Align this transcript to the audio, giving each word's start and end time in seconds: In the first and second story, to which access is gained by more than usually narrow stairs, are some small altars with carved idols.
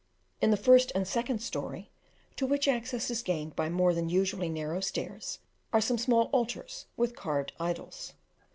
In 0.41 0.49
the 0.49 0.57
first 0.57 0.91
and 0.95 1.07
second 1.07 1.43
story, 1.43 1.91
to 2.35 2.47
which 2.47 2.67
access 2.67 3.11
is 3.11 3.21
gained 3.21 3.55
by 3.55 3.69
more 3.69 3.93
than 3.93 4.09
usually 4.09 4.49
narrow 4.49 4.79
stairs, 4.79 5.37
are 5.71 5.79
some 5.79 5.99
small 5.99 6.23
altars 6.33 6.87
with 6.97 7.15
carved 7.15 7.53
idols. 7.59 8.13